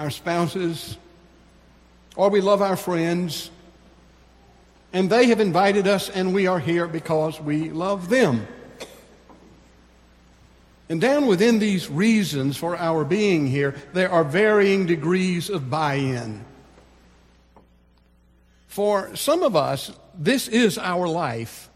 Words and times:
our 0.00 0.08
spouses, 0.10 0.96
or 2.16 2.30
we 2.30 2.40
love 2.40 2.62
our 2.62 2.76
friends, 2.76 3.50
and 4.94 5.10
they 5.10 5.26
have 5.26 5.40
invited 5.40 5.86
us, 5.86 6.08
and 6.08 6.32
we 6.32 6.46
are 6.46 6.58
here 6.58 6.88
because 6.88 7.38
we 7.38 7.68
love 7.68 8.08
them. 8.08 8.48
And 10.88 11.02
down 11.02 11.26
within 11.26 11.58
these 11.58 11.90
reasons 11.90 12.56
for 12.56 12.78
our 12.78 13.04
being 13.04 13.46
here, 13.46 13.76
there 13.92 14.10
are 14.10 14.24
varying 14.24 14.86
degrees 14.86 15.50
of 15.50 15.68
buy 15.68 15.96
in. 15.96 16.46
For 18.68 19.14
some 19.14 19.42
of 19.42 19.54
us, 19.54 19.92
this 20.14 20.48
is 20.48 20.78
our 20.78 21.06
life. 21.06 21.68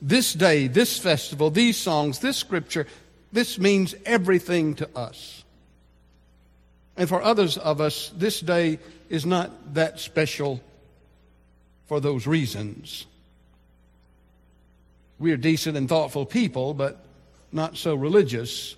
This 0.00 0.32
day, 0.32 0.68
this 0.68 0.98
festival, 0.98 1.50
these 1.50 1.76
songs, 1.76 2.20
this 2.20 2.36
scripture, 2.36 2.86
this 3.32 3.58
means 3.58 3.96
everything 4.06 4.74
to 4.76 4.88
us. 4.96 5.42
And 6.98 7.08
for 7.08 7.22
others 7.22 7.56
of 7.56 7.80
us, 7.80 8.12
this 8.16 8.40
day 8.40 8.80
is 9.08 9.24
not 9.24 9.74
that 9.74 10.00
special 10.00 10.60
for 11.86 12.00
those 12.00 12.26
reasons. 12.26 13.06
We 15.20 15.30
are 15.30 15.36
decent 15.36 15.76
and 15.76 15.88
thoughtful 15.88 16.26
people, 16.26 16.74
but 16.74 16.98
not 17.52 17.76
so 17.76 17.94
religious. 17.94 18.74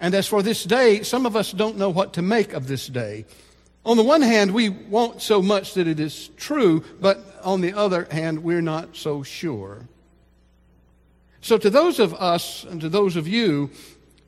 And 0.00 0.14
as 0.14 0.28
for 0.28 0.40
this 0.40 0.62
day, 0.62 1.02
some 1.02 1.26
of 1.26 1.34
us 1.34 1.50
don't 1.50 1.76
know 1.76 1.90
what 1.90 2.12
to 2.12 2.22
make 2.22 2.52
of 2.52 2.68
this 2.68 2.86
day. 2.86 3.26
On 3.84 3.96
the 3.96 4.04
one 4.04 4.22
hand, 4.22 4.52
we 4.52 4.68
want 4.68 5.20
so 5.20 5.42
much 5.42 5.74
that 5.74 5.88
it 5.88 5.98
is 5.98 6.28
true, 6.36 6.84
but 7.00 7.18
on 7.42 7.60
the 7.60 7.72
other 7.72 8.06
hand, 8.12 8.44
we're 8.44 8.62
not 8.62 8.96
so 8.96 9.24
sure. 9.24 9.88
So, 11.40 11.58
to 11.58 11.70
those 11.70 11.98
of 11.98 12.14
us 12.14 12.64
and 12.64 12.80
to 12.82 12.88
those 12.88 13.16
of 13.16 13.26
you 13.26 13.70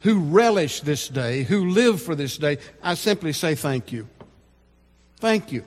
who 0.03 0.19
relish 0.19 0.81
this 0.81 1.09
day, 1.09 1.45
who 1.45 1.71
live 1.71 2.03
for 2.03 2.15
this 2.15 2.37
day, 2.37 2.59
I 2.83 2.95
simply 2.95 3.33
say 3.33 3.55
thank 3.55 3.93
you. 3.93 4.09
Thank 5.19 5.53
you. 5.53 5.65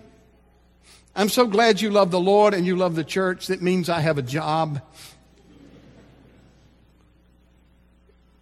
I'm 1.16 1.30
so 1.30 1.48
glad 1.48 1.80
you 1.80 1.90
love 1.90 2.12
the 2.12 2.20
Lord 2.20 2.54
and 2.54 2.66
you 2.66 2.76
love 2.76 2.96
the 2.96 3.06
church. 3.06 3.48
That 3.48 3.62
means 3.62 3.90
I 3.90 4.02
have 4.02 4.18
a 4.18 4.22
job. 4.22 4.82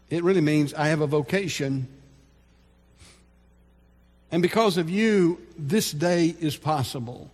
It 0.10 0.24
really 0.24 0.42
means 0.42 0.74
I 0.74 0.88
have 0.88 1.02
a 1.02 1.08
vocation. 1.08 1.88
And 4.32 4.42
because 4.42 4.78
of 4.78 4.90
you, 4.90 5.40
this 5.58 5.92
day 5.92 6.36
is 6.40 6.58
possible. 6.58 7.30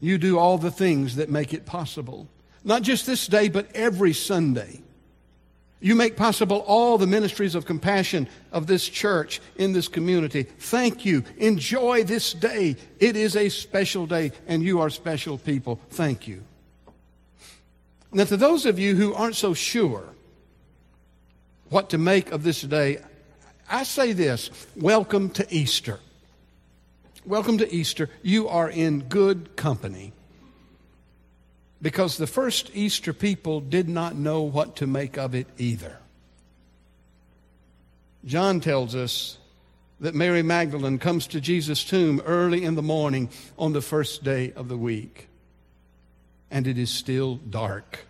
You 0.00 0.16
do 0.16 0.38
all 0.38 0.56
the 0.56 0.70
things 0.70 1.16
that 1.16 1.28
make 1.28 1.52
it 1.52 1.66
possible. 1.66 2.26
Not 2.64 2.80
just 2.80 3.04
this 3.04 3.26
day, 3.26 3.50
but 3.50 3.68
every 3.74 4.14
Sunday. 4.14 4.80
You 5.80 5.94
make 5.94 6.16
possible 6.16 6.58
all 6.66 6.98
the 6.98 7.06
ministries 7.06 7.54
of 7.54 7.64
compassion 7.64 8.28
of 8.52 8.66
this 8.66 8.86
church 8.86 9.40
in 9.56 9.72
this 9.72 9.88
community. 9.88 10.42
Thank 10.42 11.06
you. 11.06 11.24
Enjoy 11.38 12.04
this 12.04 12.34
day. 12.34 12.76
It 12.98 13.16
is 13.16 13.34
a 13.34 13.48
special 13.48 14.06
day, 14.06 14.32
and 14.46 14.62
you 14.62 14.80
are 14.80 14.90
special 14.90 15.38
people. 15.38 15.80
Thank 15.88 16.28
you. 16.28 16.44
Now, 18.12 18.24
to 18.24 18.36
those 18.36 18.66
of 18.66 18.78
you 18.78 18.94
who 18.94 19.14
aren't 19.14 19.36
so 19.36 19.54
sure 19.54 20.04
what 21.70 21.90
to 21.90 21.98
make 21.98 22.30
of 22.30 22.42
this 22.42 22.60
day, 22.60 22.98
I 23.70 23.84
say 23.84 24.12
this 24.12 24.50
welcome 24.76 25.30
to 25.30 25.46
Easter. 25.48 25.98
Welcome 27.24 27.56
to 27.58 27.72
Easter. 27.72 28.10
You 28.22 28.48
are 28.48 28.68
in 28.68 29.04
good 29.04 29.56
company 29.56 30.12
because 31.82 32.16
the 32.16 32.26
first 32.26 32.70
Easter 32.74 33.12
people 33.12 33.60
did 33.60 33.88
not 33.88 34.14
know 34.14 34.42
what 34.42 34.76
to 34.76 34.86
make 34.86 35.16
of 35.16 35.34
it 35.34 35.46
either. 35.58 35.98
John 38.24 38.60
tells 38.60 38.94
us 38.94 39.38
that 40.00 40.14
Mary 40.14 40.42
Magdalene 40.42 40.98
comes 40.98 41.26
to 41.28 41.40
Jesus' 41.40 41.84
tomb 41.84 42.20
early 42.24 42.64
in 42.64 42.74
the 42.74 42.82
morning 42.82 43.30
on 43.58 43.72
the 43.72 43.82
first 43.82 44.22
day 44.24 44.52
of 44.52 44.68
the 44.68 44.76
week, 44.76 45.28
and 46.50 46.66
it 46.66 46.78
is 46.78 46.90
still 46.90 47.36
dark. 47.36 48.06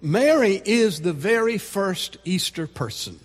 Mary 0.00 0.62
is 0.64 1.02
the 1.02 1.12
very 1.12 1.58
first 1.58 2.16
Easter 2.24 2.66
person. 2.66 3.20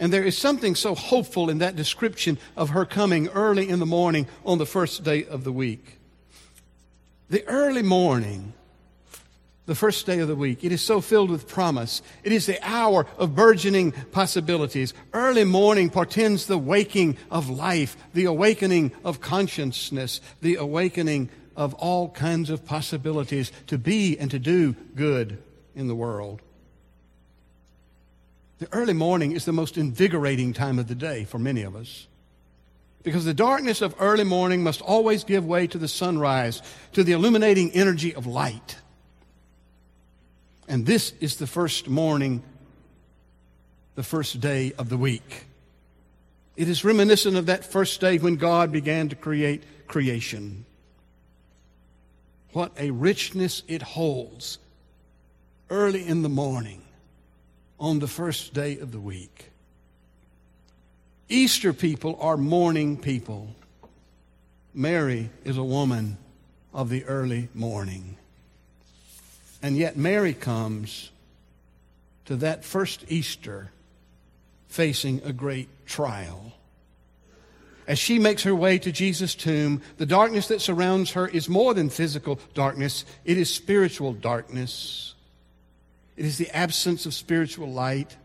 And 0.00 0.12
there 0.12 0.24
is 0.24 0.38
something 0.38 0.74
so 0.74 0.94
hopeful 0.94 1.50
in 1.50 1.58
that 1.58 1.76
description 1.76 2.38
of 2.56 2.70
her 2.70 2.84
coming 2.84 3.28
early 3.28 3.68
in 3.68 3.80
the 3.80 3.86
morning 3.86 4.28
on 4.44 4.58
the 4.58 4.66
first 4.66 5.02
day 5.02 5.24
of 5.24 5.44
the 5.44 5.52
week. 5.52 5.98
The 7.30 7.46
early 7.46 7.82
morning, 7.82 8.54
the 9.66 9.74
first 9.74 10.06
day 10.06 10.20
of 10.20 10.28
the 10.28 10.34
week, 10.34 10.64
it 10.64 10.72
is 10.72 10.80
so 10.80 11.02
filled 11.02 11.30
with 11.30 11.46
promise. 11.46 12.00
It 12.24 12.32
is 12.32 12.46
the 12.46 12.58
hour 12.66 13.06
of 13.18 13.34
burgeoning 13.34 13.92
possibilities. 13.92 14.94
Early 15.12 15.44
morning 15.44 15.90
portends 15.90 16.46
the 16.46 16.56
waking 16.56 17.18
of 17.30 17.50
life, 17.50 17.98
the 18.14 18.24
awakening 18.24 18.92
of 19.04 19.20
consciousness, 19.20 20.22
the 20.40 20.54
awakening 20.54 21.28
of 21.54 21.74
all 21.74 22.08
kinds 22.08 22.48
of 22.48 22.64
possibilities 22.64 23.52
to 23.66 23.76
be 23.76 24.18
and 24.18 24.30
to 24.30 24.38
do 24.38 24.74
good 24.94 25.42
in 25.74 25.86
the 25.86 25.94
world. 25.94 26.40
The 28.58 28.72
early 28.72 28.94
morning 28.94 29.32
is 29.32 29.44
the 29.44 29.52
most 29.52 29.76
invigorating 29.76 30.54
time 30.54 30.78
of 30.78 30.88
the 30.88 30.94
day 30.94 31.24
for 31.24 31.38
many 31.38 31.62
of 31.62 31.76
us. 31.76 32.06
Because 33.08 33.24
the 33.24 33.32
darkness 33.32 33.80
of 33.80 33.94
early 34.00 34.24
morning 34.24 34.62
must 34.62 34.82
always 34.82 35.24
give 35.24 35.46
way 35.46 35.66
to 35.68 35.78
the 35.78 35.88
sunrise, 35.88 36.60
to 36.92 37.02
the 37.02 37.12
illuminating 37.12 37.70
energy 37.70 38.14
of 38.14 38.26
light. 38.26 38.76
And 40.68 40.84
this 40.84 41.14
is 41.18 41.36
the 41.36 41.46
first 41.46 41.88
morning, 41.88 42.42
the 43.94 44.02
first 44.02 44.42
day 44.42 44.74
of 44.76 44.90
the 44.90 44.98
week. 44.98 45.46
It 46.54 46.68
is 46.68 46.84
reminiscent 46.84 47.38
of 47.38 47.46
that 47.46 47.64
first 47.64 47.98
day 47.98 48.18
when 48.18 48.36
God 48.36 48.72
began 48.72 49.08
to 49.08 49.16
create 49.16 49.62
creation. 49.88 50.66
What 52.52 52.72
a 52.76 52.90
richness 52.90 53.62
it 53.68 53.80
holds 53.80 54.58
early 55.70 56.06
in 56.06 56.20
the 56.20 56.28
morning 56.28 56.82
on 57.80 58.00
the 58.00 58.06
first 58.06 58.52
day 58.52 58.78
of 58.78 58.92
the 58.92 59.00
week. 59.00 59.50
Easter 61.28 61.72
people 61.72 62.16
are 62.20 62.36
morning 62.36 62.96
people. 62.96 63.54
Mary 64.72 65.30
is 65.44 65.58
a 65.58 65.64
woman 65.64 66.16
of 66.72 66.88
the 66.88 67.04
early 67.04 67.48
morning. 67.54 68.16
And 69.62 69.76
yet, 69.76 69.96
Mary 69.96 70.32
comes 70.32 71.10
to 72.26 72.36
that 72.36 72.64
first 72.64 73.04
Easter 73.08 73.70
facing 74.68 75.20
a 75.24 75.32
great 75.32 75.68
trial. 75.86 76.52
As 77.86 77.98
she 77.98 78.18
makes 78.18 78.42
her 78.42 78.54
way 78.54 78.78
to 78.78 78.92
Jesus' 78.92 79.34
tomb, 79.34 79.82
the 79.96 80.06
darkness 80.06 80.48
that 80.48 80.60
surrounds 80.60 81.12
her 81.12 81.26
is 81.26 81.48
more 81.48 81.74
than 81.74 81.88
physical 81.88 82.38
darkness, 82.54 83.04
it 83.24 83.38
is 83.38 83.52
spiritual 83.52 84.12
darkness. 84.12 85.14
It 86.16 86.26
is 86.26 86.36
the 86.38 86.50
absence 86.50 87.06
of 87.06 87.14
spiritual 87.14 87.72
light. 87.72 88.16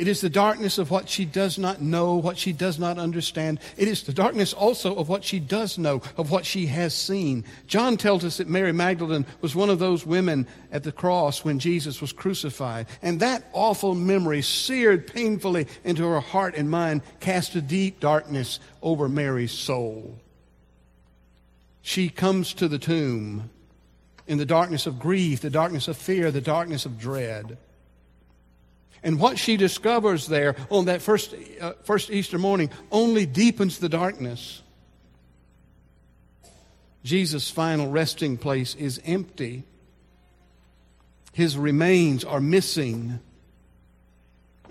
It 0.00 0.08
is 0.08 0.22
the 0.22 0.30
darkness 0.30 0.78
of 0.78 0.90
what 0.90 1.10
she 1.10 1.26
does 1.26 1.58
not 1.58 1.82
know, 1.82 2.14
what 2.14 2.38
she 2.38 2.54
does 2.54 2.78
not 2.78 2.96
understand. 2.98 3.60
It 3.76 3.86
is 3.86 4.02
the 4.02 4.14
darkness 4.14 4.54
also 4.54 4.94
of 4.96 5.10
what 5.10 5.24
she 5.24 5.38
does 5.38 5.76
know, 5.76 6.00
of 6.16 6.30
what 6.30 6.46
she 6.46 6.68
has 6.68 6.94
seen. 6.94 7.44
John 7.66 7.98
tells 7.98 8.24
us 8.24 8.38
that 8.38 8.48
Mary 8.48 8.72
Magdalene 8.72 9.26
was 9.42 9.54
one 9.54 9.68
of 9.68 9.78
those 9.78 10.06
women 10.06 10.46
at 10.72 10.84
the 10.84 10.90
cross 10.90 11.44
when 11.44 11.58
Jesus 11.58 12.00
was 12.00 12.14
crucified. 12.14 12.86
And 13.02 13.20
that 13.20 13.44
awful 13.52 13.94
memory, 13.94 14.40
seared 14.40 15.06
painfully 15.06 15.66
into 15.84 16.06
her 16.06 16.20
heart 16.20 16.54
and 16.56 16.70
mind, 16.70 17.02
cast 17.20 17.54
a 17.54 17.60
deep 17.60 18.00
darkness 18.00 18.58
over 18.80 19.06
Mary's 19.06 19.52
soul. 19.52 20.18
She 21.82 22.08
comes 22.08 22.54
to 22.54 22.68
the 22.68 22.78
tomb 22.78 23.50
in 24.26 24.38
the 24.38 24.46
darkness 24.46 24.86
of 24.86 24.98
grief, 24.98 25.42
the 25.42 25.50
darkness 25.50 25.88
of 25.88 25.98
fear, 25.98 26.30
the 26.30 26.40
darkness 26.40 26.86
of 26.86 26.98
dread. 26.98 27.58
And 29.02 29.18
what 29.18 29.38
she 29.38 29.56
discovers 29.56 30.26
there 30.26 30.56
on 30.68 30.86
that 30.86 31.00
first, 31.00 31.34
uh, 31.60 31.72
first 31.84 32.10
Easter 32.10 32.38
morning 32.38 32.70
only 32.92 33.24
deepens 33.26 33.78
the 33.78 33.88
darkness. 33.88 34.62
Jesus' 37.02 37.50
final 37.50 37.90
resting 37.90 38.36
place 38.36 38.74
is 38.74 39.00
empty. 39.04 39.64
His 41.32 41.56
remains 41.56 42.24
are 42.24 42.40
missing. 42.40 43.20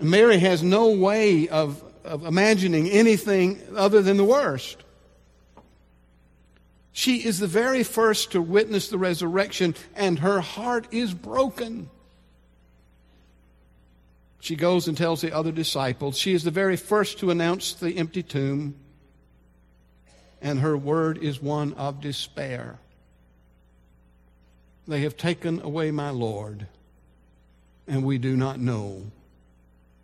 Mary 0.00 0.38
has 0.38 0.62
no 0.62 0.90
way 0.90 1.48
of, 1.48 1.82
of 2.04 2.24
imagining 2.24 2.88
anything 2.88 3.60
other 3.74 4.00
than 4.00 4.16
the 4.16 4.24
worst. 4.24 4.76
She 6.92 7.24
is 7.24 7.38
the 7.38 7.46
very 7.46 7.82
first 7.82 8.32
to 8.32 8.42
witness 8.42 8.88
the 8.88 8.98
resurrection, 8.98 9.74
and 9.94 10.18
her 10.20 10.40
heart 10.40 10.86
is 10.90 11.14
broken. 11.14 11.88
She 14.40 14.56
goes 14.56 14.88
and 14.88 14.96
tells 14.96 15.20
the 15.20 15.34
other 15.34 15.52
disciples. 15.52 16.16
She 16.16 16.32
is 16.32 16.44
the 16.44 16.50
very 16.50 16.76
first 16.76 17.18
to 17.18 17.30
announce 17.30 17.74
the 17.74 17.96
empty 17.98 18.22
tomb, 18.22 18.74
and 20.40 20.58
her 20.60 20.76
word 20.76 21.18
is 21.18 21.42
one 21.42 21.74
of 21.74 22.00
despair. 22.00 22.78
They 24.88 25.02
have 25.02 25.16
taken 25.16 25.60
away 25.60 25.90
my 25.90 26.10
Lord, 26.10 26.66
and 27.86 28.02
we 28.02 28.18
do 28.18 28.34
not 28.34 28.58
know 28.58 29.04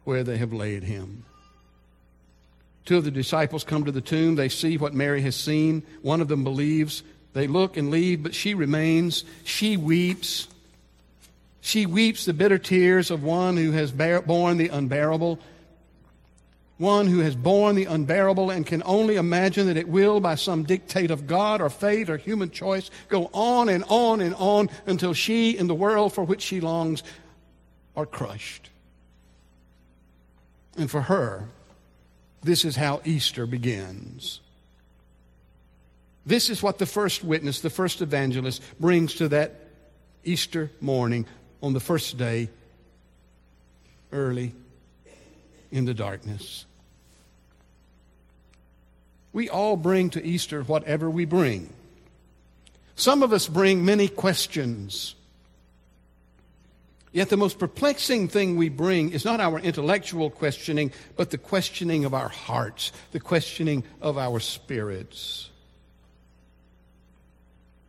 where 0.05 0.23
they 0.23 0.37
have 0.37 0.53
laid 0.53 0.85
him. 0.85 1.25
Two 2.85 2.99
of 2.99 3.05
the 3.05 3.11
disciples 3.11 3.65
come 3.65 3.85
to 3.85 3.91
the 3.91 4.01
tomb. 4.01 4.37
They 4.37 4.49
see 4.49 4.77
what 4.79 4.95
Mary 4.95 5.23
has 5.23 5.35
seen. 5.35 5.83
One 6.03 6.21
of 6.21 6.29
them 6.29 6.45
believes. 6.45 7.03
They 7.33 7.49
look 7.49 7.77
and 7.77 7.91
leave, 7.91 8.23
but 8.23 8.35
she 8.35 8.55
remains. 8.55 9.25
She 9.43 9.77
weeps. 9.77 10.47
She 11.67 11.85
weeps 11.85 12.25
the 12.25 12.33
bitter 12.33 12.59
tears 12.59 13.11
of 13.11 13.25
one 13.25 13.57
who 13.57 13.73
has 13.73 13.91
bear, 13.91 14.23
borne 14.23 14.57
the 14.57 14.69
unbearable. 14.69 15.41
One 16.79 17.09
who 17.09 17.19
has 17.19 17.35
borne 17.35 17.75
the 17.75 17.87
unbearable 17.87 18.53
and 18.53 18.65
can 18.65 18.85
only 18.87 19.17
imagine 19.17 19.67
that 19.67 19.77
it 19.77 19.89
will, 19.89 20.21
by 20.21 20.37
some 20.37 20.63
dictate 20.63 21.11
of 21.11 21.27
God 21.27 21.61
or 21.61 21.69
fate 21.69 22.09
or 22.09 22.19
human 22.19 22.53
choice, 22.53 22.89
go 23.09 23.31
on 23.33 23.69
and 23.69 23.83
on 23.89 24.21
and 24.21 24.37
on 24.37 24.71
until 24.87 25.13
she 25.13 25.59
and 25.59 25.69
the 25.69 25.75
world 25.75 26.13
for 26.13 26.23
which 26.23 26.41
she 26.41 26.61
longs 26.61 27.03
are 27.97 28.07
crushed. 28.07 28.71
And 30.79 30.89
for 30.89 31.03
her, 31.03 31.49
this 32.45 32.65
is 32.65 32.77
how 32.77 33.01
Easter 33.05 33.45
begins. 33.45 34.39
This 36.25 36.49
is 36.49 36.63
what 36.63 36.79
the 36.79 36.87
first 36.87 37.25
witness, 37.25 37.61
the 37.61 37.71
first 37.71 38.03
evangelist, 38.03 38.63
brings 38.79 39.15
to 39.15 39.29
that 39.31 39.63
Easter 40.23 40.71
morning 40.81 41.27
on 41.63 41.73
the 41.73 41.81
first 41.81 42.17
day, 42.17 42.49
early 44.13 44.55
in 45.71 45.85
the 45.85 45.95
darkness. 45.95 46.65
We 49.33 49.49
all 49.51 49.77
bring 49.77 50.11
to 50.11 50.25
Easter 50.25 50.63
whatever 50.63 51.11
we 51.11 51.25
bring. 51.25 51.73
Some 52.95 53.23
of 53.23 53.33
us 53.33 53.49
bring 53.49 53.85
many 53.85 54.09
questions. 54.09 55.15
Yet 57.13 57.29
the 57.29 57.37
most 57.37 57.59
perplexing 57.59 58.29
thing 58.29 58.57
we 58.57 58.69
bring 58.69 59.13
is 59.13 59.25
not 59.25 59.41
our 59.41 59.59
intellectual 59.59 60.31
questioning, 60.31 60.93
but 61.17 61.31
the 61.31 61.39
questioning 61.39 62.05
of 62.05 62.15
our 62.15 62.29
hearts, 62.29 62.93
the 63.13 63.21
questioning 63.21 63.85
of 64.01 64.19
our 64.19 64.41
spirits. 64.41 65.51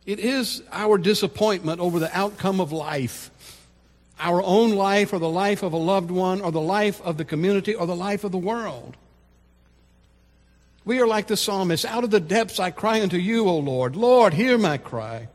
It 0.06 0.18
is 0.18 0.62
our 0.72 0.96
disappointment 0.96 1.80
over 1.80 1.98
the 1.98 2.16
outcome 2.16 2.60
of 2.60 2.72
life, 2.72 3.30
our 4.18 4.42
own 4.42 4.72
life, 4.72 5.12
or 5.12 5.18
the 5.18 5.28
life 5.28 5.62
of 5.62 5.72
a 5.72 5.78
loved 5.78 6.10
one, 6.10 6.40
or 6.40 6.52
the 6.52 6.60
life 6.60 7.00
of 7.02 7.16
the 7.16 7.24
community, 7.24 7.74
or 7.74 7.86
the 7.86 7.96
life 7.96 8.24
of 8.24 8.32
the 8.32 8.38
world. 8.38 8.96
We 10.84 11.00
are 11.00 11.06
like 11.06 11.26
the 11.26 11.36
psalmist 11.36 11.84
Out 11.84 12.04
of 12.04 12.10
the 12.10 12.18
depths 12.18 12.58
I 12.58 12.70
cry 12.70 13.02
unto 13.02 13.18
you, 13.18 13.46
O 13.46 13.58
Lord. 13.58 13.94
Lord, 13.94 14.32
hear 14.32 14.56
my 14.56 14.78
cry. 14.78 15.28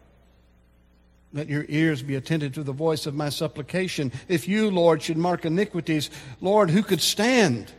Let 1.31 1.47
your 1.47 1.65
ears 1.67 2.01
be 2.01 2.15
attentive 2.15 2.53
to 2.53 2.63
the 2.63 2.73
voice 2.73 3.05
of 3.05 3.15
my 3.15 3.29
supplication. 3.29 4.11
If 4.27 4.47
you, 4.47 4.69
Lord, 4.71 5.01
should 5.01 5.17
mark 5.17 5.45
iniquities, 5.45 6.09
Lord, 6.41 6.69
who 6.69 6.83
could 6.83 7.01
stand? 7.01 7.71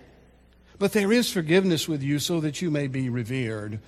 But 0.79 0.93
there 0.93 1.13
is 1.13 1.33
forgiveness 1.33 1.89
with 1.89 2.03
you 2.03 2.19
so 2.19 2.41
that 2.41 2.63
you 2.63 2.71
may 2.71 2.89
be 2.89 3.09
revered. 3.09 3.81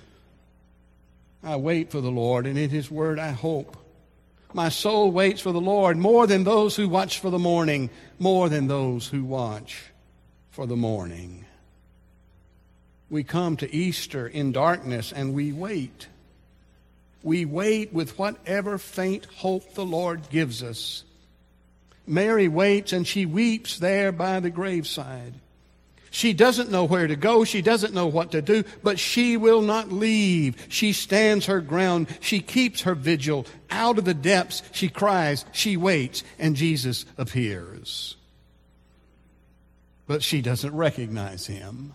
I 1.43 1.55
wait 1.55 1.91
for 1.91 2.01
the 2.01 2.11
Lord, 2.11 2.45
and 2.45 2.57
in 2.57 2.69
his 2.69 2.91
word 2.91 3.19
I 3.19 3.31
hope. 3.31 3.77
My 4.53 4.69
soul 4.69 5.11
waits 5.11 5.41
for 5.41 5.51
the 5.51 5.61
Lord 5.61 5.97
more 5.97 6.25
than 6.25 6.43
those 6.43 6.75
who 6.75 6.87
watch 6.87 7.19
for 7.19 7.29
the 7.29 7.39
morning, 7.39 7.89
more 8.17 8.49
than 8.49 8.67
those 8.67 9.07
who 9.07 9.23
watch 9.23 9.91
for 10.49 10.65
the 10.65 10.75
morning. 10.75 11.45
We 13.09 13.23
come 13.23 13.57
to 13.57 13.73
Easter 13.73 14.27
in 14.27 14.51
darkness 14.51 15.11
and 15.11 15.33
we 15.33 15.51
wait. 15.51 16.07
We 17.23 17.45
wait 17.45 17.93
with 17.93 18.17
whatever 18.17 18.77
faint 18.77 19.25
hope 19.25 19.73
the 19.73 19.85
Lord 19.85 20.29
gives 20.29 20.63
us. 20.63 21.03
Mary 22.05 22.47
waits 22.47 22.93
and 22.93 23.05
she 23.05 23.25
weeps 23.25 23.79
there 23.79 24.11
by 24.11 24.39
the 24.39 24.49
graveside. 24.49 25.33
She 26.11 26.33
doesn't 26.33 26.71
know 26.71 26.85
where 26.85 27.07
to 27.07 27.15
go. 27.15 27.43
She 27.43 27.61
doesn't 27.61 27.93
know 27.93 28.07
what 28.07 28.31
to 28.31 28.41
do, 28.41 28.63
but 28.83 28.99
she 28.99 29.37
will 29.37 29.61
not 29.61 29.91
leave. 29.91 30.65
She 30.69 30.93
stands 30.93 31.45
her 31.47 31.61
ground. 31.61 32.07
She 32.19 32.39
keeps 32.39 32.81
her 32.81 32.95
vigil. 32.95 33.45
Out 33.69 33.97
of 33.97 34.05
the 34.05 34.13
depths, 34.13 34.63
she 34.71 34.89
cries. 34.89 35.45
She 35.51 35.77
waits, 35.77 36.23
and 36.39 36.55
Jesus 36.55 37.05
appears. 37.17 38.15
But 40.07 40.23
she 40.23 40.41
doesn't 40.41 40.73
recognize 40.73 41.47
him. 41.47 41.93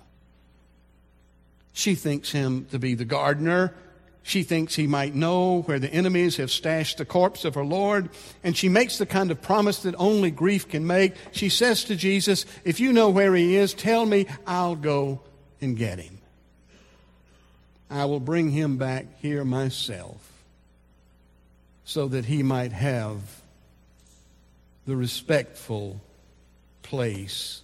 She 1.73 1.95
thinks 1.95 2.31
him 2.33 2.67
to 2.67 2.79
be 2.79 2.95
the 2.95 3.07
gardener 3.07 3.75
she 4.23 4.43
thinks 4.43 4.75
he 4.75 4.87
might 4.87 5.15
know 5.15 5.63
where 5.63 5.79
the 5.79 5.93
enemies 5.93 6.37
have 6.37 6.51
stashed 6.51 6.99
the 6.99 7.05
corpse 7.05 7.45
of 7.45 7.55
her 7.57 7.65
Lord, 7.65 8.09
and 8.45 8.57
she 8.57 8.69
makes 8.69 8.99
the 8.99 9.07
kind 9.07 9.31
of 9.31 9.43
promise 9.43 9.81
that 9.83 9.95
only 9.99 10.31
grief 10.31 10.69
can 10.69 10.87
make. 10.87 11.15
She 11.33 11.49
says 11.49 11.85
to 11.85 11.97
Jesus, 11.97 12.47
If 12.65 12.79
you 12.79 12.93
know 12.93 13.11
where 13.11 13.35
he 13.35 13.57
is, 13.57 13.75
tell 13.75 14.07
me, 14.07 14.27
I'll 14.47 14.77
go 14.77 15.21
and 15.61 15.77
get 15.77 15.99
him. 15.99 16.19
I 17.91 18.05
will 18.05 18.21
bring 18.21 18.51
him 18.51 18.79
back 18.79 19.07
here 19.21 19.45
myself 19.45 20.17
so 21.85 22.09
that 22.09 22.25
he 22.25 22.43
might 22.43 22.73
have 22.73 23.21
the 24.87 24.97
respectful 24.97 26.01
place 26.83 27.61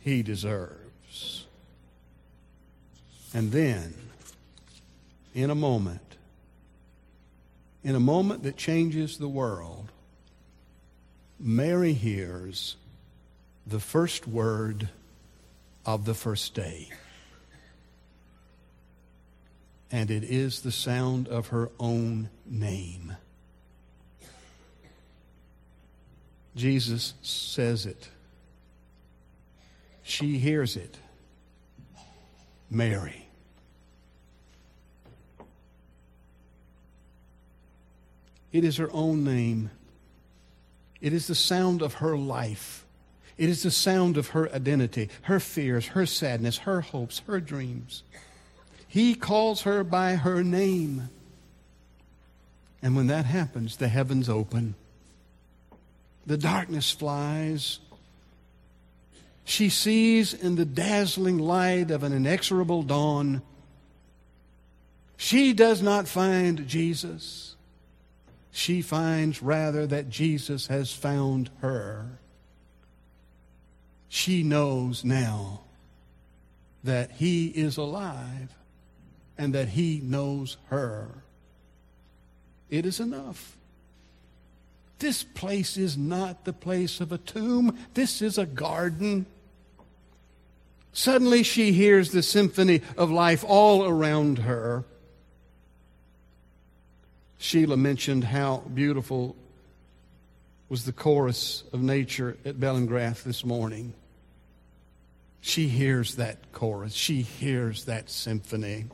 he 0.00 0.22
deserves. 0.22 1.46
And 3.34 3.52
then, 3.52 3.94
in 5.34 5.50
a 5.50 5.54
moment, 5.54 6.16
in 7.82 7.94
a 7.94 8.00
moment 8.00 8.42
that 8.42 8.56
changes 8.56 9.18
the 9.18 9.28
world, 9.28 9.90
Mary 11.38 11.92
hears 11.92 12.76
the 13.66 13.80
first 13.80 14.26
word 14.26 14.88
of 15.86 16.04
the 16.04 16.14
first 16.14 16.54
day. 16.54 16.88
And 19.90 20.10
it 20.10 20.22
is 20.22 20.60
the 20.60 20.70
sound 20.70 21.28
of 21.28 21.48
her 21.48 21.70
own 21.80 22.28
name. 22.46 23.16
Jesus 26.54 27.14
says 27.22 27.86
it. 27.86 28.08
She 30.02 30.38
hears 30.38 30.76
it. 30.76 30.98
Mary. 32.70 33.29
It 38.52 38.64
is 38.64 38.76
her 38.78 38.90
own 38.92 39.24
name. 39.24 39.70
It 41.00 41.12
is 41.12 41.26
the 41.26 41.34
sound 41.34 41.82
of 41.82 41.94
her 41.94 42.16
life. 42.16 42.84
It 43.38 43.48
is 43.48 43.62
the 43.62 43.70
sound 43.70 44.16
of 44.16 44.28
her 44.28 44.52
identity, 44.52 45.08
her 45.22 45.40
fears, 45.40 45.88
her 45.88 46.04
sadness, 46.04 46.58
her 46.58 46.82
hopes, 46.82 47.22
her 47.26 47.40
dreams. 47.40 48.02
He 48.86 49.14
calls 49.14 49.62
her 49.62 49.82
by 49.82 50.16
her 50.16 50.44
name. 50.44 51.08
And 52.82 52.96
when 52.96 53.06
that 53.06 53.24
happens, 53.24 53.76
the 53.76 53.88
heavens 53.88 54.28
open. 54.28 54.74
The 56.26 56.36
darkness 56.36 56.90
flies. 56.90 57.78
She 59.44 59.68
sees 59.68 60.34
in 60.34 60.56
the 60.56 60.64
dazzling 60.64 61.38
light 61.38 61.90
of 61.90 62.02
an 62.02 62.12
inexorable 62.12 62.82
dawn. 62.82 63.42
She 65.16 65.52
does 65.52 65.80
not 65.80 66.08
find 66.08 66.66
Jesus 66.66 67.49
she 68.52 68.82
finds 68.82 69.42
rather 69.42 69.86
that 69.86 70.10
Jesus 70.10 70.66
has 70.66 70.92
found 70.92 71.50
her. 71.60 72.18
She 74.08 74.42
knows 74.42 75.04
now 75.04 75.60
that 76.82 77.12
he 77.12 77.48
is 77.48 77.76
alive 77.76 78.54
and 79.38 79.54
that 79.54 79.68
he 79.68 80.00
knows 80.02 80.56
her. 80.68 81.08
It 82.68 82.86
is 82.86 83.00
enough. 83.00 83.56
This 84.98 85.22
place 85.22 85.76
is 85.76 85.96
not 85.96 86.44
the 86.44 86.52
place 86.52 87.00
of 87.00 87.10
a 87.10 87.18
tomb. 87.18 87.78
This 87.94 88.20
is 88.20 88.36
a 88.36 88.46
garden. 88.46 89.26
Suddenly 90.92 91.42
she 91.42 91.72
hears 91.72 92.10
the 92.10 92.22
symphony 92.22 92.82
of 92.96 93.10
life 93.10 93.44
all 93.46 93.86
around 93.86 94.40
her. 94.40 94.84
Sheila 97.42 97.78
mentioned 97.78 98.22
how 98.22 98.58
beautiful 98.74 99.34
was 100.68 100.84
the 100.84 100.92
chorus 100.92 101.64
of 101.72 101.80
nature 101.80 102.36
at 102.44 102.60
Bellingrath 102.60 103.24
this 103.24 103.46
morning. 103.46 103.94
She 105.40 105.66
hears 105.66 106.16
that 106.16 106.52
chorus. 106.52 106.92
She 106.92 107.22
hears 107.22 107.86
that 107.86 108.10
symphony. 108.10 108.84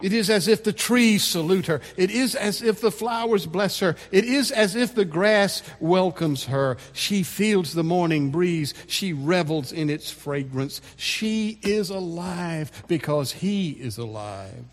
It 0.00 0.14
is 0.14 0.30
as 0.30 0.48
if 0.48 0.64
the 0.64 0.72
trees 0.72 1.22
salute 1.22 1.66
her. 1.66 1.82
It 1.98 2.10
is 2.10 2.34
as 2.34 2.62
if 2.62 2.80
the 2.80 2.90
flowers 2.90 3.44
bless 3.44 3.80
her. 3.80 3.94
It 4.10 4.24
is 4.24 4.50
as 4.50 4.74
if 4.74 4.94
the 4.94 5.04
grass 5.04 5.62
welcomes 5.80 6.46
her. 6.46 6.78
She 6.94 7.22
feels 7.24 7.74
the 7.74 7.84
morning 7.84 8.30
breeze. 8.30 8.72
She 8.86 9.12
revels 9.12 9.70
in 9.70 9.90
its 9.90 10.10
fragrance. 10.10 10.80
She 10.96 11.58
is 11.62 11.90
alive 11.90 12.72
because 12.88 13.32
he 13.32 13.72
is 13.72 13.98
alive. 13.98 14.64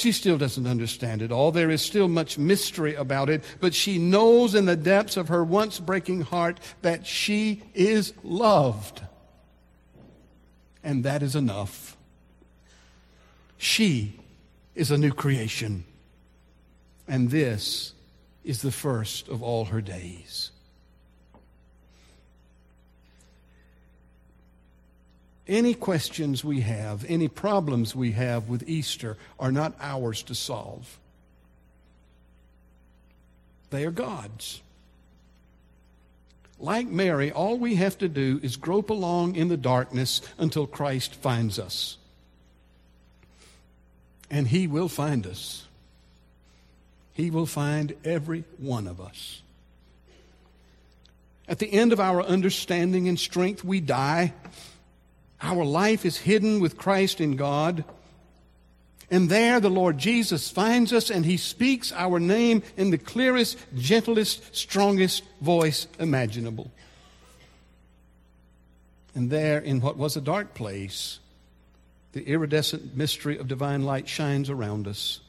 She 0.00 0.12
still 0.12 0.38
doesn't 0.38 0.66
understand 0.66 1.20
it 1.20 1.30
all. 1.30 1.52
There 1.52 1.68
is 1.68 1.82
still 1.82 2.08
much 2.08 2.38
mystery 2.38 2.94
about 2.94 3.28
it, 3.28 3.44
but 3.60 3.74
she 3.74 3.98
knows 3.98 4.54
in 4.54 4.64
the 4.64 4.74
depths 4.74 5.18
of 5.18 5.28
her 5.28 5.44
once 5.44 5.78
breaking 5.78 6.22
heart 6.22 6.58
that 6.80 7.06
she 7.06 7.62
is 7.74 8.14
loved. 8.22 9.02
And 10.82 11.04
that 11.04 11.22
is 11.22 11.36
enough. 11.36 11.98
She 13.58 14.18
is 14.74 14.90
a 14.90 14.96
new 14.96 15.12
creation. 15.12 15.84
And 17.06 17.30
this 17.30 17.92
is 18.42 18.62
the 18.62 18.72
first 18.72 19.28
of 19.28 19.42
all 19.42 19.66
her 19.66 19.82
days. 19.82 20.50
Any 25.50 25.74
questions 25.74 26.44
we 26.44 26.60
have, 26.60 27.04
any 27.08 27.26
problems 27.26 27.96
we 27.96 28.12
have 28.12 28.48
with 28.48 28.68
Easter 28.68 29.16
are 29.36 29.50
not 29.50 29.74
ours 29.80 30.22
to 30.22 30.34
solve. 30.36 31.00
They 33.70 33.84
are 33.84 33.90
God's. 33.90 34.62
Like 36.60 36.86
Mary, 36.86 37.32
all 37.32 37.58
we 37.58 37.74
have 37.74 37.98
to 37.98 38.08
do 38.08 38.38
is 38.44 38.54
grope 38.54 38.90
along 38.90 39.34
in 39.34 39.48
the 39.48 39.56
darkness 39.56 40.20
until 40.38 40.68
Christ 40.68 41.16
finds 41.16 41.58
us. 41.58 41.96
And 44.30 44.46
He 44.46 44.68
will 44.68 44.88
find 44.88 45.26
us. 45.26 45.66
He 47.12 47.32
will 47.32 47.46
find 47.46 47.96
every 48.04 48.44
one 48.58 48.86
of 48.86 49.00
us. 49.00 49.42
At 51.48 51.58
the 51.58 51.72
end 51.72 51.92
of 51.92 51.98
our 51.98 52.22
understanding 52.22 53.08
and 53.08 53.18
strength, 53.18 53.64
we 53.64 53.80
die. 53.80 54.32
Our 55.42 55.64
life 55.64 56.04
is 56.04 56.18
hidden 56.18 56.60
with 56.60 56.76
Christ 56.76 57.20
in 57.20 57.36
God. 57.36 57.84
And 59.10 59.28
there 59.28 59.58
the 59.58 59.70
Lord 59.70 59.98
Jesus 59.98 60.50
finds 60.50 60.92
us 60.92 61.10
and 61.10 61.24
he 61.24 61.36
speaks 61.36 61.92
our 61.92 62.20
name 62.20 62.62
in 62.76 62.90
the 62.90 62.98
clearest, 62.98 63.58
gentlest, 63.74 64.54
strongest 64.54 65.24
voice 65.40 65.88
imaginable. 65.98 66.70
And 69.14 69.30
there, 69.30 69.58
in 69.58 69.80
what 69.80 69.96
was 69.96 70.16
a 70.16 70.20
dark 70.20 70.54
place, 70.54 71.18
the 72.12 72.24
iridescent 72.24 72.96
mystery 72.96 73.38
of 73.38 73.48
divine 73.48 73.82
light 73.82 74.08
shines 74.08 74.48
around 74.48 74.86
us. 74.86 75.20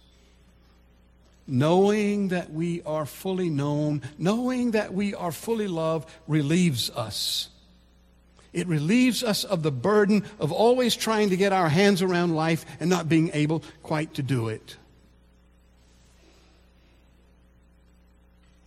Knowing 1.47 2.27
that 2.27 2.51
we 2.51 2.83
are 2.83 3.07
fully 3.07 3.49
known, 3.49 4.03
knowing 4.19 4.71
that 4.71 4.93
we 4.93 5.15
are 5.15 5.31
fully 5.31 5.67
loved, 5.67 6.07
relieves 6.27 6.91
us 6.91 7.49
it 8.53 8.67
relieves 8.67 9.23
us 9.23 9.43
of 9.43 9.63
the 9.63 9.71
burden 9.71 10.25
of 10.39 10.51
always 10.51 10.95
trying 10.95 11.29
to 11.29 11.37
get 11.37 11.53
our 11.53 11.69
hands 11.69 12.01
around 12.01 12.35
life 12.35 12.65
and 12.79 12.89
not 12.89 13.07
being 13.07 13.31
able 13.33 13.63
quite 13.81 14.13
to 14.15 14.23
do 14.23 14.49
it. 14.49 14.75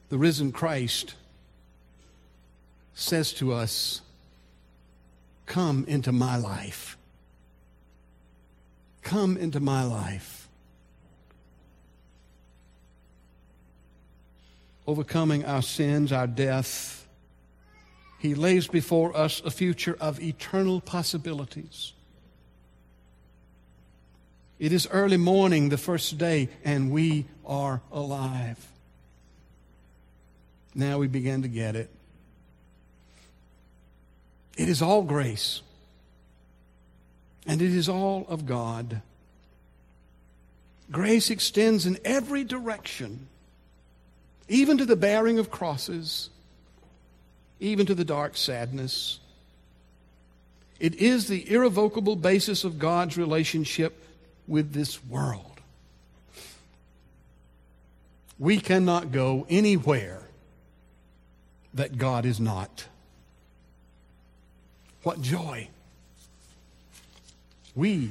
The 0.09 0.19
risen 0.19 0.53
Christ 0.53 1.15
says 2.95 3.33
to 3.35 3.53
us, 3.53 4.01
Come 5.47 5.85
into 5.87 6.13
my 6.13 6.37
life. 6.37 6.97
Come 9.03 9.37
into 9.37 9.61
my 9.61 9.85
life. 9.85 10.49
Overcoming 14.87 15.45
our 15.45 15.63
sins, 15.63 16.13
our 16.13 16.27
death, 16.27 17.04
he 18.25 18.35
lays 18.35 18.67
before 18.67 19.15
us 19.15 19.43
a 19.45 19.51
future 19.51 19.99
of 20.01 20.19
eternal 20.19 20.81
possibilities. 20.81 21.93
It 24.59 24.73
is 24.73 24.89
early 24.91 25.19
morning, 25.19 25.69
the 25.69 25.77
first 25.77 26.17
day, 26.17 26.49
and 26.65 26.91
we 26.91 27.27
are 27.45 27.83
alive. 27.93 28.57
Now 30.75 30.97
we 30.97 31.07
begin 31.07 31.43
to 31.43 31.49
get 31.49 31.77
it. 31.77 31.91
It 34.57 34.71
is 34.71 34.81
all 34.81 35.03
grace, 35.03 35.61
and 37.47 37.61
it 37.61 37.75
is 37.75 37.91
all 37.91 38.25
of 38.31 38.47
God. 38.47 39.03
Grace 40.91 41.29
extends 41.29 41.85
in 41.85 41.99
every 42.07 42.43
direction, 42.43 43.29
even 44.49 44.79
to 44.79 44.87
the 44.87 44.97
bearing 44.97 45.39
of 45.39 45.51
crosses 45.51 46.31
even 47.65 47.87
to 47.87 47.95
the 47.95 48.05
dark 48.05 48.37
sadness. 48.37 49.19
It 50.79 50.97
is 50.97 51.29
the 51.29 51.51
irrevocable 51.51 52.17
basis 52.17 52.65
of 52.65 52.79
God's 52.79 53.17
relationship 53.17 54.05
with 54.47 54.73
this 54.73 55.03
world. 55.05 55.61
We 58.39 58.59
cannot 58.59 59.13
go 59.13 59.47
anywhere 59.49 60.21
that 61.73 61.97
God 61.97 62.27
is 62.27 62.39
not. 62.39 62.87
What 65.03 65.23
joy! 65.23 65.69
We 67.75 68.11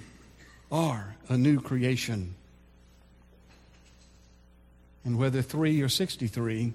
are 0.72 1.16
a 1.30 1.38
new 1.38 1.62
creation. 1.62 2.36
And 5.06 5.18
whether 5.18 5.42
three 5.42 5.82
or 5.82 5.90
63, 5.90 6.74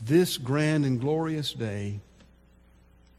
this 0.00 0.36
grand 0.36 0.84
and 0.84 1.00
glorious 1.00 1.52
day 1.52 2.00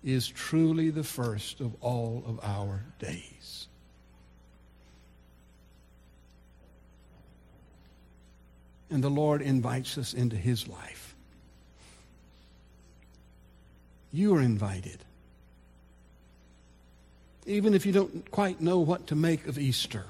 is 0.04 0.28
truly 0.28 0.92
the 0.92 1.04
first 1.04 1.60
of 1.60 1.74
all 1.82 2.24
of 2.28 2.40
our 2.44 2.84
days. 3.00 3.68
And 8.92 9.04
the 9.04 9.10
Lord 9.10 9.42
invites 9.42 9.98
us 9.98 10.14
into 10.14 10.36
his 10.36 10.68
life. 10.68 11.16
You 14.12 14.36
are 14.36 14.42
invited. 14.42 15.00
Even 17.48 17.74
if 17.74 17.86
you 17.86 17.92
don't 17.92 18.30
quite 18.32 18.62
know 18.62 18.80
what 18.80 19.08
to 19.08 19.16
make 19.16 19.48
of 19.48 19.58
Easter. 19.58 20.06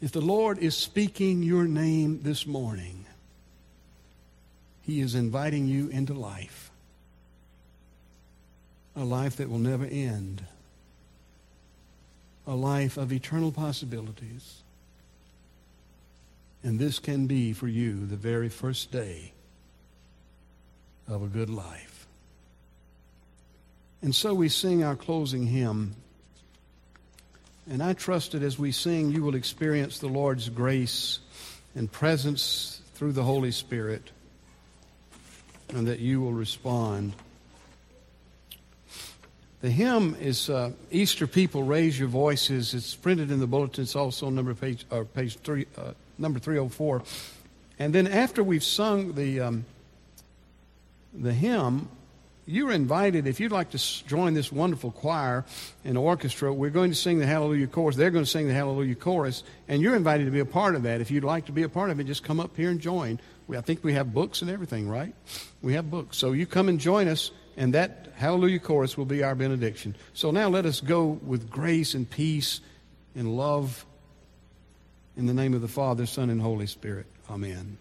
If 0.00 0.12
the 0.12 0.20
Lord 0.20 0.58
is 0.58 0.76
speaking 0.76 1.42
your 1.42 1.64
name 1.64 2.20
this 2.22 2.46
morning, 2.46 3.06
he 4.86 5.00
is 5.00 5.14
inviting 5.14 5.66
you 5.66 5.88
into 5.88 6.12
life. 6.12 6.70
A 8.94 9.04
life 9.04 9.36
that 9.36 9.48
will 9.48 9.58
never 9.58 9.84
end. 9.84 10.44
A 12.46 12.54
life 12.54 12.98
of 12.98 13.12
eternal 13.12 13.50
possibilities. 13.50 14.62
And 16.62 16.78
this 16.78 16.98
can 16.98 17.26
be 17.26 17.54
for 17.54 17.66
you 17.66 18.06
the 18.06 18.16
very 18.16 18.50
first 18.50 18.92
day 18.92 19.32
of 21.08 21.22
a 21.22 21.26
good 21.26 21.50
life. 21.50 22.06
And 24.02 24.14
so 24.14 24.34
we 24.34 24.50
sing 24.50 24.84
our 24.84 24.96
closing 24.96 25.46
hymn. 25.46 25.96
And 27.70 27.82
I 27.82 27.94
trust 27.94 28.32
that 28.32 28.42
as 28.42 28.58
we 28.58 28.70
sing, 28.70 29.10
you 29.12 29.22
will 29.22 29.34
experience 29.34 29.98
the 29.98 30.08
Lord's 30.08 30.50
grace 30.50 31.20
and 31.74 31.90
presence 31.90 32.82
through 32.94 33.12
the 33.12 33.22
Holy 33.22 33.50
Spirit 33.50 34.10
and 35.70 35.86
that 35.86 36.00
you 36.00 36.20
will 36.20 36.32
respond. 36.32 37.14
The 39.60 39.70
hymn 39.70 40.14
is 40.20 40.50
uh, 40.50 40.72
Easter 40.90 41.26
People 41.26 41.62
Raise 41.62 41.98
Your 41.98 42.08
Voices. 42.08 42.74
It's 42.74 42.94
printed 42.94 43.30
in 43.30 43.40
the 43.40 43.46
bulletin. 43.46 43.84
It's 43.84 43.96
also 43.96 44.28
number 44.28 44.54
page, 44.54 44.84
or 44.90 45.06
page 45.06 45.38
three, 45.38 45.66
uh, 45.78 45.92
number 46.18 46.38
304. 46.38 47.02
And 47.78 47.94
then 47.94 48.06
after 48.06 48.44
we've 48.44 48.62
sung 48.62 49.14
the, 49.14 49.40
um, 49.40 49.64
the 51.14 51.32
hymn, 51.32 51.88
you're 52.46 52.72
invited, 52.72 53.26
if 53.26 53.40
you'd 53.40 53.52
like 53.52 53.70
to 53.70 54.06
join 54.06 54.34
this 54.34 54.52
wonderful 54.52 54.90
choir 54.90 55.46
and 55.82 55.96
orchestra, 55.96 56.52
we're 56.52 56.68
going 56.68 56.90
to 56.90 56.96
sing 56.96 57.18
the 57.18 57.26
Hallelujah 57.26 57.66
Chorus. 57.66 57.96
They're 57.96 58.10
going 58.10 58.24
to 58.24 58.30
sing 58.30 58.46
the 58.46 58.52
Hallelujah 58.52 58.96
Chorus, 58.96 59.44
and 59.66 59.80
you're 59.80 59.96
invited 59.96 60.26
to 60.26 60.30
be 60.30 60.40
a 60.40 60.44
part 60.44 60.74
of 60.74 60.82
that. 60.82 61.00
If 61.00 61.10
you'd 61.10 61.24
like 61.24 61.46
to 61.46 61.52
be 61.52 61.62
a 61.62 61.70
part 61.70 61.88
of 61.88 61.98
it, 62.00 62.04
just 62.04 62.22
come 62.22 62.38
up 62.38 62.54
here 62.54 62.68
and 62.68 62.80
join. 62.80 63.18
We, 63.46 63.56
I 63.56 63.60
think 63.60 63.84
we 63.84 63.92
have 63.94 64.14
books 64.14 64.42
and 64.42 64.50
everything, 64.50 64.88
right? 64.88 65.14
We 65.62 65.74
have 65.74 65.90
books. 65.90 66.16
So 66.16 66.32
you 66.32 66.46
come 66.46 66.68
and 66.68 66.80
join 66.80 67.08
us, 67.08 67.30
and 67.56 67.74
that 67.74 68.12
Hallelujah 68.16 68.58
Chorus 68.58 68.96
will 68.96 69.04
be 69.04 69.22
our 69.22 69.34
benediction. 69.34 69.96
So 70.12 70.30
now 70.30 70.48
let 70.48 70.66
us 70.66 70.80
go 70.80 71.18
with 71.24 71.50
grace 71.50 71.94
and 71.94 72.08
peace 72.08 72.60
and 73.14 73.36
love 73.36 73.84
in 75.16 75.26
the 75.26 75.34
name 75.34 75.54
of 75.54 75.60
the 75.60 75.68
Father, 75.68 76.06
Son, 76.06 76.30
and 76.30 76.40
Holy 76.40 76.66
Spirit. 76.66 77.06
Amen. 77.30 77.78